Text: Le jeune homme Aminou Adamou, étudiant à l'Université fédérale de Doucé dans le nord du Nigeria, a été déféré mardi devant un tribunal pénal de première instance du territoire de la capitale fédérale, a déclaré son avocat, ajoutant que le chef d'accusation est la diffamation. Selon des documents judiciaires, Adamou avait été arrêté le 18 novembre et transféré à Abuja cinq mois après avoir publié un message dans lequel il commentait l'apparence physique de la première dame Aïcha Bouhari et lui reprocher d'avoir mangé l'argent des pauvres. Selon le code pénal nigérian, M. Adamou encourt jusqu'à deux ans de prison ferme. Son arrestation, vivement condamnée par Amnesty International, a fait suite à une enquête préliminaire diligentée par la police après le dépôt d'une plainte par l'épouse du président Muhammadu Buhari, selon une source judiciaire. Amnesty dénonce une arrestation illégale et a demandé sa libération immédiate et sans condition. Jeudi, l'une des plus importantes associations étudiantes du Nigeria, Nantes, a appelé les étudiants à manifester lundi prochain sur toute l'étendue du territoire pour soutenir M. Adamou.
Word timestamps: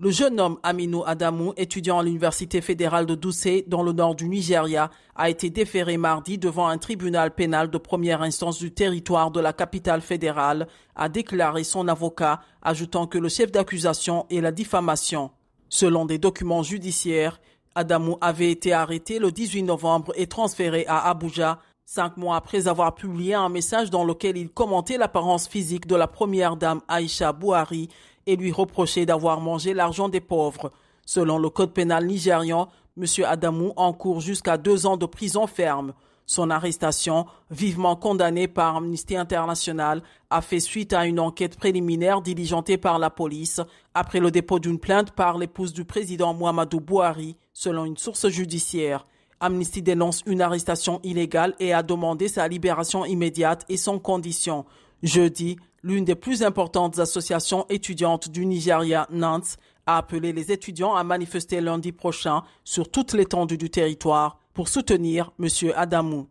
Le 0.00 0.12
jeune 0.12 0.38
homme 0.38 0.60
Aminou 0.62 1.02
Adamou, 1.04 1.54
étudiant 1.56 1.98
à 1.98 2.04
l'Université 2.04 2.60
fédérale 2.60 3.04
de 3.04 3.16
Doucé 3.16 3.64
dans 3.66 3.82
le 3.82 3.90
nord 3.90 4.14
du 4.14 4.28
Nigeria, 4.28 4.92
a 5.16 5.28
été 5.28 5.50
déféré 5.50 5.96
mardi 5.96 6.38
devant 6.38 6.68
un 6.68 6.78
tribunal 6.78 7.34
pénal 7.34 7.68
de 7.68 7.78
première 7.78 8.22
instance 8.22 8.60
du 8.60 8.70
territoire 8.70 9.32
de 9.32 9.40
la 9.40 9.52
capitale 9.52 10.00
fédérale, 10.00 10.68
a 10.94 11.08
déclaré 11.08 11.64
son 11.64 11.88
avocat, 11.88 12.38
ajoutant 12.62 13.08
que 13.08 13.18
le 13.18 13.28
chef 13.28 13.50
d'accusation 13.50 14.24
est 14.30 14.40
la 14.40 14.52
diffamation. 14.52 15.32
Selon 15.68 16.06
des 16.06 16.18
documents 16.18 16.62
judiciaires, 16.62 17.40
Adamou 17.74 18.18
avait 18.20 18.52
été 18.52 18.72
arrêté 18.72 19.18
le 19.18 19.32
18 19.32 19.64
novembre 19.64 20.12
et 20.14 20.28
transféré 20.28 20.86
à 20.86 21.08
Abuja 21.08 21.58
cinq 21.90 22.18
mois 22.18 22.36
après 22.36 22.68
avoir 22.68 22.94
publié 22.94 23.32
un 23.32 23.48
message 23.48 23.88
dans 23.88 24.04
lequel 24.04 24.36
il 24.36 24.50
commentait 24.50 24.98
l'apparence 24.98 25.48
physique 25.48 25.86
de 25.86 25.96
la 25.96 26.06
première 26.06 26.56
dame 26.56 26.82
Aïcha 26.86 27.32
Bouhari 27.32 27.88
et 28.28 28.36
lui 28.36 28.52
reprocher 28.52 29.06
d'avoir 29.06 29.40
mangé 29.40 29.72
l'argent 29.74 30.08
des 30.08 30.20
pauvres. 30.20 30.70
Selon 31.06 31.38
le 31.38 31.48
code 31.48 31.72
pénal 31.72 32.06
nigérian, 32.06 32.68
M. 32.98 33.04
Adamou 33.24 33.72
encourt 33.76 34.20
jusqu'à 34.20 34.58
deux 34.58 34.86
ans 34.86 34.98
de 34.98 35.06
prison 35.06 35.46
ferme. 35.46 35.94
Son 36.26 36.50
arrestation, 36.50 37.24
vivement 37.50 37.96
condamnée 37.96 38.46
par 38.46 38.76
Amnesty 38.76 39.16
International, 39.16 40.02
a 40.28 40.42
fait 40.42 40.60
suite 40.60 40.92
à 40.92 41.06
une 41.06 41.20
enquête 41.20 41.56
préliminaire 41.56 42.20
diligentée 42.20 42.76
par 42.76 42.98
la 42.98 43.08
police 43.08 43.62
après 43.94 44.20
le 44.20 44.30
dépôt 44.30 44.58
d'une 44.58 44.78
plainte 44.78 45.12
par 45.12 45.38
l'épouse 45.38 45.72
du 45.72 45.86
président 45.86 46.34
Muhammadu 46.34 46.80
Buhari, 46.80 47.38
selon 47.54 47.86
une 47.86 47.96
source 47.96 48.28
judiciaire. 48.28 49.06
Amnesty 49.40 49.80
dénonce 49.80 50.22
une 50.26 50.42
arrestation 50.42 51.00
illégale 51.02 51.54
et 51.60 51.72
a 51.72 51.82
demandé 51.82 52.28
sa 52.28 52.46
libération 52.46 53.06
immédiate 53.06 53.64
et 53.70 53.78
sans 53.78 53.98
condition. 53.98 54.66
Jeudi, 55.02 55.56
l'une 55.82 56.04
des 56.04 56.14
plus 56.14 56.42
importantes 56.42 56.98
associations 56.98 57.66
étudiantes 57.68 58.28
du 58.28 58.46
Nigeria, 58.46 59.06
Nantes, 59.10 59.56
a 59.86 59.98
appelé 59.98 60.32
les 60.32 60.52
étudiants 60.52 60.94
à 60.94 61.04
manifester 61.04 61.60
lundi 61.60 61.92
prochain 61.92 62.42
sur 62.64 62.90
toute 62.90 63.14
l'étendue 63.14 63.58
du 63.58 63.70
territoire 63.70 64.38
pour 64.52 64.68
soutenir 64.68 65.32
M. 65.40 65.48
Adamou. 65.76 66.28